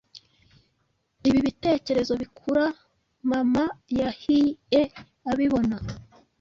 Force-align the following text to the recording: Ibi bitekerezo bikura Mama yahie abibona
Ibi 1.27 1.39
bitekerezo 1.47 2.13
bikura 2.21 2.65
Mama 3.29 3.63
yahie 3.99 4.83
abibona 5.31 5.77